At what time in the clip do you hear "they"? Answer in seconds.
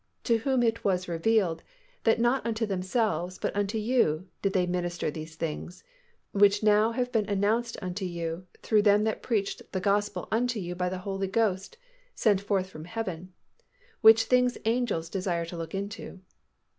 4.53-4.65